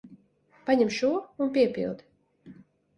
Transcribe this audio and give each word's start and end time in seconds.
Paņem 0.69 0.89
šo 0.97 1.11
un 1.21 1.55
piepildi. 1.59 2.61